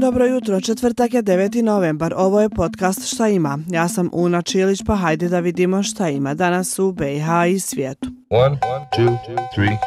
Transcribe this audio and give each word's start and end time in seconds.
Dobro 0.00 0.26
jutro, 0.26 0.60
četvrtak 0.60 1.14
je 1.14 1.22
9. 1.22 1.62
novembar, 1.62 2.14
ovo 2.16 2.40
je 2.40 2.48
podcast 2.48 3.06
Šta 3.14 3.28
ima. 3.28 3.58
Ja 3.70 3.88
sam 3.88 4.10
Una 4.12 4.42
Čilić, 4.42 4.82
pa 4.86 4.96
hajde 4.96 5.28
da 5.28 5.40
vidimo 5.40 5.82
šta 5.82 6.08
ima 6.08 6.34
danas 6.34 6.78
u 6.78 6.92
BiH 6.92 7.26
i 7.50 7.60
svijetu. 7.60 8.08
One, 8.30 8.58
two, 8.96 9.16
three, 9.54 9.78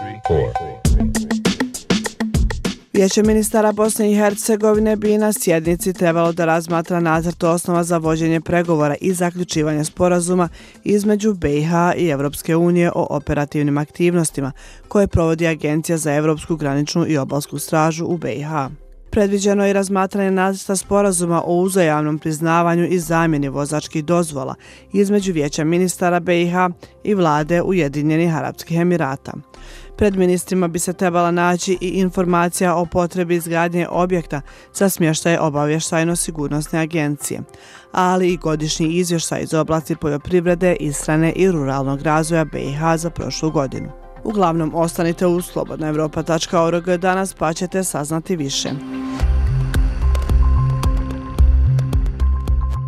Vijeće 2.94 3.24
ministara 3.24 3.71
Bosne 3.71 4.11
i 4.11 4.16
Hercegovine 4.16 4.96
bi 4.96 5.18
na 5.18 5.34
sjednici 5.34 5.93
trebalo 5.93 6.32
da 6.32 6.46
razmatra 6.46 7.00
nacrt 7.00 7.43
osnova 7.43 7.84
za 7.84 7.98
vođenje 7.98 8.41
pregovora 8.41 8.96
i 9.02 9.14
zaključivanje 9.14 9.84
sporazuma 9.84 10.50
između 10.84 11.34
BiH 11.34 11.71
i 11.98 12.07
Evropske 12.07 12.55
unije 12.55 12.91
o 12.96 13.07
operativnim 13.09 13.78
aktivnostima 13.78 14.52
koje 14.88 15.07
provodi 15.07 15.48
Agencija 15.48 15.98
za 15.98 16.14
Evropsku 16.14 16.55
graničnu 16.55 17.05
i 17.07 17.18
obalsku 17.18 17.59
stražu 17.59 18.05
u 18.05 18.18
BiH. 18.18 18.52
Predviđeno 19.12 19.65
je 19.65 19.74
razmatranje 19.74 20.32
nacrta 20.32 20.75
sporazuma 20.75 21.43
o 21.46 21.56
uzajamnom 21.56 22.20
priznavanju 22.20 22.88
i 22.89 23.00
zamjeni 23.00 23.50
vozačkih 23.50 24.06
dozvola 24.06 24.56
između 24.93 25.34
Vijeća 25.34 25.64
ministara 25.64 26.20
BiH 26.20 26.54
i 27.04 27.14
vlade 27.14 27.61
Ujedinjenih 27.61 28.36
Arabskih 28.36 28.79
Emirata. 28.79 29.34
Pred 29.97 30.15
ministrima 30.15 30.68
bi 30.68 30.79
se 30.79 30.93
trebala 30.93 31.32
naći 31.32 31.78
i 31.82 31.87
informacija 31.87 32.75
o 32.75 32.86
potrebi 32.86 33.36
izgradnje 33.36 33.88
objekta 33.89 34.42
za 34.73 34.89
smještaje 34.89 35.39
obavještajno-sigurnosne 35.42 36.80
agencije, 36.80 37.42
ali 37.92 38.30
i 38.30 38.38
godišnji 38.38 38.88
izvještaj 38.88 39.42
iz 39.42 39.53
oblasti 39.53 39.95
poljoprivrede, 39.95 40.75
istrane 40.80 41.31
i 41.31 41.52
ruralnog 41.52 42.02
razvoja 42.02 42.45
BiH 42.45 42.80
za 42.98 43.09
prošlu 43.09 43.52
godinu. 43.52 44.00
Uglavnom, 44.23 44.72
ostanite 44.75 45.28
u 45.28 45.42
slobodnaevropa.org 45.42 46.98
danas 46.98 47.34
pa 47.34 47.53
ćete 47.53 47.84
saznati 47.84 48.36
više. 48.36 48.70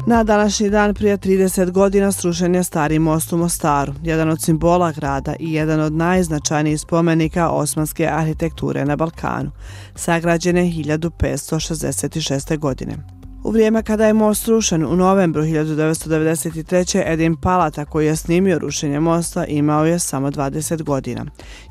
Na 0.07 0.23
današnji 0.23 0.69
dan 0.69 0.94
prije 0.94 1.17
30 1.17 1.72
godina 1.72 2.11
srušen 2.11 2.55
je 2.55 2.63
stari 2.63 2.99
most 2.99 3.33
u 3.33 3.38
Mostaru, 3.38 3.94
jedan 4.03 4.30
od 4.30 4.41
simbola 4.41 4.91
grada 4.91 5.35
i 5.39 5.53
jedan 5.53 5.80
od 5.80 5.94
najznačajnijih 5.94 6.80
spomenika 6.80 7.50
osmanske 7.50 8.07
arhitekture 8.07 8.85
na 8.85 8.95
Balkanu, 8.95 9.52
sagrađene 9.95 10.61
1566. 10.61 12.57
godine. 12.57 13.22
U 13.44 13.52
vrijeme 13.52 13.83
kada 13.83 14.05
je 14.05 14.13
most 14.13 14.47
rušen 14.47 14.86
u 14.86 14.95
novembru 14.95 15.44
1993. 15.44 17.03
Edin 17.05 17.36
Palata 17.36 17.85
koji 17.85 18.05
je 18.05 18.16
snimio 18.16 18.59
rušenje 18.59 19.00
mosta 19.00 19.45
imao 19.45 19.85
je 19.85 20.00
samo 20.00 20.31
20 20.31 20.83
godina. 20.83 21.25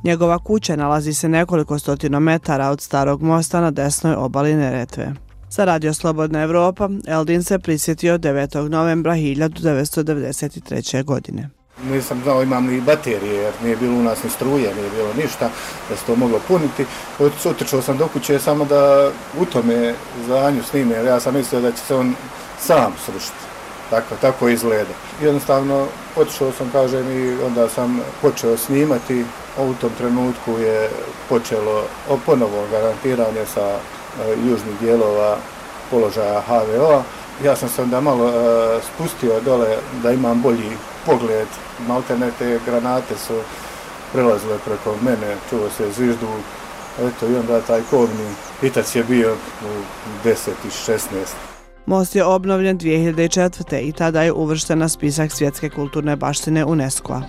Njegova 0.05 0.39
kuća 0.39 0.77
nalazi 0.77 1.15
se 1.15 1.29
nekoliko 1.29 1.79
stotino 1.79 2.21
metara 2.21 2.69
od 2.69 2.81
starog 2.81 3.23
mosta 3.23 3.61
na 3.61 3.71
desnoj 3.71 4.15
obali 4.15 4.55
Neretve. 4.55 5.13
Za 5.51 5.65
Radio 5.65 5.95
Slobodna 5.95 6.43
Evropa, 6.43 6.89
Eldin 7.07 7.43
se 7.43 7.59
prisjetio 7.59 8.19
9. 8.19 8.69
novembra 8.69 9.13
1993. 9.13 11.05
godine. 11.05 11.62
Nisam 11.83 12.21
znao 12.23 12.43
imam 12.43 12.67
li 12.67 12.81
baterije 12.81 13.35
jer 13.35 13.53
nije 13.63 13.77
bilo 13.77 13.99
u 13.99 14.03
nas 14.03 14.23
ni 14.23 14.31
struje, 14.31 14.75
nije 14.75 14.91
bilo 14.91 15.15
ništa 15.15 15.51
da 15.89 15.97
se 15.97 16.05
to 16.07 16.17
moglo 16.17 16.41
puniti. 16.49 16.87
Otičao 17.45 17.83
sam 17.83 17.99
do 17.99 18.09
kuće 18.09 18.39
samo 18.39 18.65
da 18.65 19.11
u 19.39 19.45
tome 19.45 19.95
zvanju 20.27 20.63
snime 20.63 20.95
jer 20.95 21.07
ja 21.07 21.21
sam 21.21 21.35
mislio 21.35 21.61
da 21.61 21.73
će 21.73 21.79
se 21.79 21.95
on 21.95 22.15
sam 22.61 22.95
srušiti. 23.05 23.53
Tako, 23.91 24.15
tako 24.21 24.49
izgleda. 24.49 24.95
Jednostavno 25.23 25.87
otišao 26.17 26.53
sam, 26.53 26.71
kažem, 26.73 27.11
i 27.13 27.45
onda 27.45 27.69
sam 27.69 28.01
počeo 28.23 28.57
snimati. 28.57 29.25
U 29.59 29.75
tom 29.81 29.91
trenutku 29.99 30.59
je 30.59 30.91
počelo 31.29 31.85
ponovo 32.27 32.67
garantiranje 32.71 33.47
sa 33.55 33.79
E, 34.21 34.37
južnih 34.49 34.81
dijelova 34.81 35.37
položaja 35.91 36.41
HVO-a. 36.41 37.03
Ja 37.45 37.57
sam 37.57 37.69
se 37.69 37.83
onda 37.83 38.01
malo 38.01 38.25
uh, 38.25 38.83
spustio 38.95 39.41
dole 39.41 39.77
da 40.03 40.13
imam 40.13 40.43
bolji 40.43 40.71
pogled. 41.07 41.49
Maltene 41.89 42.31
te 42.39 42.61
granate 42.67 43.17
su 43.27 43.35
prelazile 44.13 44.59
preko 44.65 44.97
mene, 45.05 45.37
čuo 45.51 45.71
se 45.77 45.93
zviždu. 45.93 46.27
Eto, 47.01 47.27
i 47.27 47.37
onda 47.37 47.61
taj 47.61 47.81
kovni 47.91 48.29
pitac 48.61 48.97
je 48.97 49.05
bio 49.05 49.33
u 49.63 49.83
10 50.25 50.35
i 50.65 50.69
16. 50.69 50.99
Most 51.87 52.17
je 52.17 52.25
obnovljen 52.25 52.79
2004. 52.79 53.89
i 53.89 53.93
tada 53.93 54.23
je 54.23 54.33
uvršten 54.33 54.79
na 54.79 54.89
spisak 54.89 55.33
svjetske 55.33 55.71
kulturne 55.71 56.17
baštine 56.17 56.65
UNESCO-a. 56.65 57.23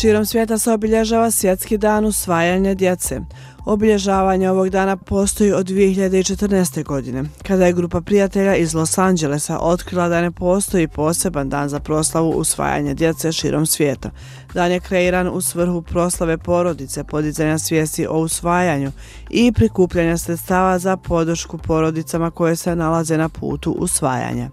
Širom 0.00 0.26
svijeta 0.26 0.58
se 0.58 0.72
obilježava 0.72 1.30
svjetski 1.30 1.78
dan 1.78 2.04
usvajanja 2.04 2.74
djece. 2.74 3.20
Obilježavanje 3.64 4.50
ovog 4.50 4.68
dana 4.68 4.96
postoji 4.96 5.52
od 5.52 5.66
2014. 5.66 6.84
godine, 6.84 7.24
kada 7.42 7.66
je 7.66 7.72
grupa 7.72 8.00
prijatelja 8.00 8.56
iz 8.56 8.74
Los 8.74 8.98
Angelesa 8.98 9.58
otkrila 9.58 10.08
da 10.08 10.20
ne 10.20 10.30
postoji 10.30 10.88
poseban 10.88 11.48
dan 11.48 11.68
za 11.68 11.80
proslavu 11.80 12.30
usvajanja 12.30 12.94
djece 12.94 13.32
širom 13.32 13.66
svijeta. 13.66 14.10
Dan 14.54 14.72
je 14.72 14.80
kreiran 14.80 15.28
u 15.28 15.40
svrhu 15.40 15.82
proslave 15.82 16.38
porodice, 16.38 17.04
podizanja 17.04 17.58
svijesti 17.58 18.06
o 18.06 18.18
usvajanju 18.18 18.92
i 19.30 19.52
prikupljanja 19.52 20.18
sredstava 20.18 20.78
za 20.78 20.96
podršku 20.96 21.58
porodicama 21.58 22.30
koje 22.30 22.56
se 22.56 22.76
nalaze 22.76 23.18
na 23.18 23.28
putu 23.28 23.72
usvajanja. 23.72 24.50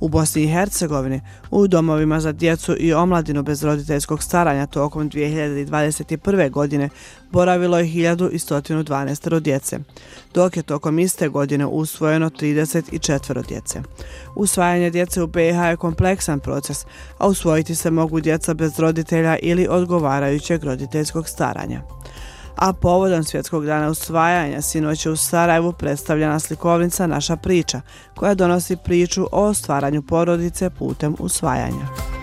U 0.00 0.08
Bosni 0.08 0.42
i 0.42 0.48
Hercegovini, 0.48 1.20
u 1.50 1.68
domovima 1.68 2.20
za 2.20 2.32
djecu 2.32 2.76
i 2.78 2.92
omladinu 2.92 3.42
bez 3.42 3.62
roditeljskog 3.62 4.22
staranja 4.22 4.66
tokom 4.66 5.10
2021. 5.10 6.50
godine 6.50 6.88
boravilo 7.34 7.78
je 7.78 7.84
1112 7.84 9.40
djece, 9.40 9.78
dok 10.34 10.56
je 10.56 10.62
tokom 10.62 10.98
iste 10.98 11.28
godine 11.28 11.66
usvojeno 11.66 12.30
34 12.30 13.46
djece. 13.46 13.82
Usvajanje 14.36 14.90
djece 14.90 15.22
u 15.22 15.26
BiH 15.26 15.58
je 15.70 15.76
kompleksan 15.76 16.40
proces, 16.40 16.86
a 17.18 17.28
usvojiti 17.28 17.74
se 17.74 17.90
mogu 17.90 18.20
djeca 18.20 18.54
bez 18.54 18.78
roditelja 18.78 19.36
ili 19.42 19.66
odgovarajućeg 19.70 20.64
roditeljskog 20.64 21.28
staranja 21.28 21.82
a 22.56 22.72
povodom 22.72 23.24
svjetskog 23.24 23.66
dana 23.66 23.90
usvajanja 23.90 24.62
sinoć 24.62 25.06
je 25.06 25.12
u 25.12 25.16
Sarajevu 25.16 25.72
predstavljena 25.72 26.40
slikovnica 26.40 27.06
Naša 27.06 27.36
priča, 27.36 27.80
koja 28.16 28.34
donosi 28.34 28.76
priču 28.76 29.26
o 29.32 29.54
stvaranju 29.54 30.02
porodice 30.02 30.70
putem 30.70 31.16
usvajanja. 31.18 32.13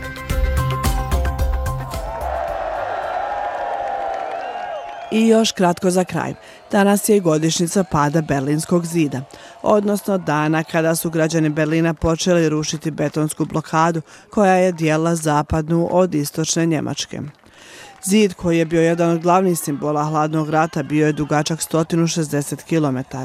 I 5.11 5.27
još 5.27 5.51
kratko 5.51 5.89
za 5.89 6.03
kraj. 6.03 6.33
Danas 6.71 7.09
je 7.09 7.19
godišnjica 7.19 7.79
godišnica 7.79 7.83
pada 7.83 8.21
Berlinskog 8.21 8.85
zida, 8.85 9.21
odnosno 9.61 10.17
dana 10.17 10.63
kada 10.63 10.95
su 10.95 11.09
građani 11.09 11.49
Berlina 11.49 11.93
počeli 11.93 12.49
rušiti 12.49 12.91
betonsku 12.91 13.45
blokadu 13.45 14.01
koja 14.29 14.53
je 14.53 14.71
dijela 14.71 15.15
zapadnu 15.15 15.87
od 15.91 16.15
istočne 16.15 16.65
Njemačke. 16.65 17.21
Zid 18.03 18.33
koji 18.33 18.57
je 18.57 18.65
bio 18.65 18.81
jedan 18.81 19.09
od 19.09 19.21
glavnih 19.21 19.59
simbola 19.59 20.03
hladnog 20.03 20.49
rata 20.49 20.83
bio 20.83 21.07
je 21.07 21.13
dugačak 21.13 21.59
160 21.59 22.63
km. 22.63 23.17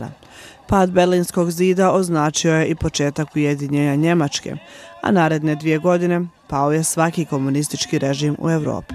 Pad 0.66 0.90
Berlinskog 0.90 1.50
zida 1.50 1.92
označio 1.92 2.54
je 2.54 2.66
i 2.66 2.74
početak 2.74 3.28
ujedinjenja 3.36 3.96
Njemačke, 3.96 4.56
a 5.02 5.10
naredne 5.10 5.54
dvije 5.54 5.78
godine 5.78 6.26
pao 6.48 6.72
je 6.72 6.84
svaki 6.84 7.24
komunistički 7.24 7.98
režim 7.98 8.36
u 8.38 8.50
Evropi. 8.50 8.94